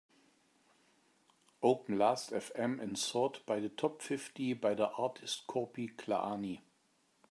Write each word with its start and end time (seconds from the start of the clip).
Open 1.59 1.95
Lastfm 1.95 2.79
and 2.79 2.97
sort 2.97 3.45
by 3.45 3.59
the 3.59 3.69
top-fifty 3.69 4.53
by 4.55 4.73
the 4.73 4.89
artist 4.93 5.45
Korpiklaani. 5.45 6.61